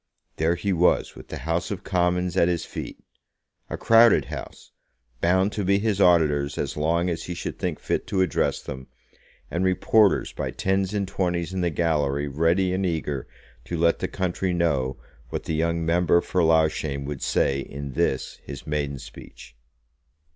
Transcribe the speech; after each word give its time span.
There 0.37 0.55
he 0.55 0.73
was 0.73 1.15
with 1.15 1.27
the 1.27 1.37
House 1.45 1.69
of 1.69 1.83
Commons 1.83 2.35
at 2.35 2.47
his 2.47 2.65
feet, 2.65 2.97
a 3.69 3.77
crowded 3.77 4.25
House, 4.25 4.71
bound 5.21 5.51
to 5.51 5.63
be 5.63 5.77
his 5.77 6.01
auditors 6.01 6.57
as 6.57 6.75
long 6.75 7.07
as 7.07 7.25
he 7.25 7.35
should 7.35 7.59
think 7.59 7.79
fit 7.79 8.07
to 8.07 8.21
address 8.23 8.63
them, 8.63 8.87
and 9.51 9.63
reporters 9.63 10.31
by 10.33 10.49
tens 10.49 10.95
and 10.95 11.07
twenties 11.07 11.53
in 11.53 11.61
the 11.61 11.69
gallery 11.69 12.27
ready 12.27 12.73
and 12.73 12.83
eager 12.83 13.27
to 13.65 13.77
let 13.77 13.99
the 13.99 14.07
country 14.07 14.53
know 14.53 14.97
what 15.29 15.43
the 15.43 15.53
young 15.53 15.85
member 15.85 16.19
for 16.19 16.41
Loughshane 16.43 17.05
would 17.05 17.21
say 17.21 17.59
in 17.59 17.91
this 17.93 18.39
his 18.43 18.65
maiden 18.65 18.97
speech. 18.97 19.55